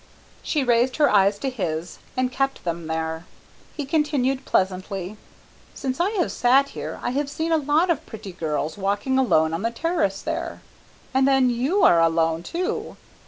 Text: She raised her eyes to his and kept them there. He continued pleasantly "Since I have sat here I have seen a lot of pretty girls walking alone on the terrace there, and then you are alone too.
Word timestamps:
She 0.41 0.63
raised 0.63 0.95
her 0.95 1.11
eyes 1.11 1.37
to 1.37 1.49
his 1.51 1.99
and 2.17 2.31
kept 2.31 2.63
them 2.63 2.87
there. 2.87 3.27
He 3.77 3.85
continued 3.85 4.45
pleasantly 4.45 5.15
"Since 5.75 5.99
I 5.99 6.09
have 6.13 6.31
sat 6.31 6.69
here 6.69 6.99
I 7.03 7.11
have 7.11 7.29
seen 7.29 7.51
a 7.51 7.57
lot 7.57 7.91
of 7.91 8.03
pretty 8.07 8.31
girls 8.31 8.79
walking 8.79 9.19
alone 9.19 9.53
on 9.53 9.61
the 9.61 9.69
terrace 9.69 10.23
there, 10.23 10.63
and 11.13 11.27
then 11.27 11.51
you 11.51 11.83
are 11.83 12.01
alone 12.01 12.41
too. 12.41 12.97